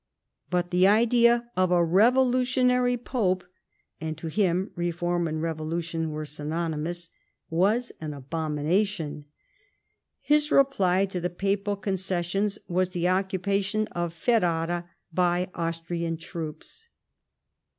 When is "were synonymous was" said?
6.09-7.91